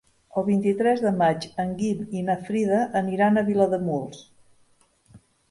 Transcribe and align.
El 0.39 0.43
vint-i-tres 0.45 1.03
de 1.07 1.11
maig 1.19 1.45
en 1.63 1.75
Guim 1.81 2.01
i 2.21 2.23
na 2.31 2.37
Frida 2.47 2.81
aniran 3.03 3.37
a 3.37 3.45
Vilademuls. 3.53 4.25